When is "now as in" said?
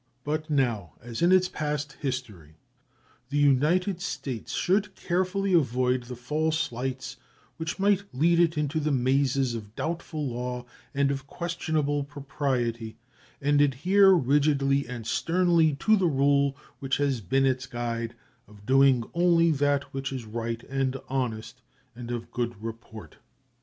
0.49-1.31